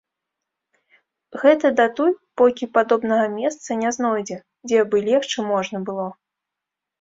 [1.43, 4.37] Гэта датуль, покі падобнага месца не знойдзе,
[4.71, 6.09] дзе бы легчы можна было.